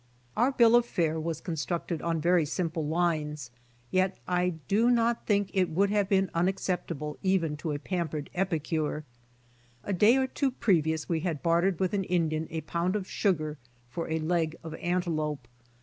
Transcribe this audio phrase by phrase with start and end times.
[0.35, 1.41] Our bill of fare was.
[1.41, 3.51] con structed on very simple lines
[3.91, 9.03] yet I do not think it would have been unacceptable even to a pampered epicure.
[9.83, 13.59] A day or two previous we had bartered with an Indian a pound of sugar
[13.91, 15.47] for a leg of antelope.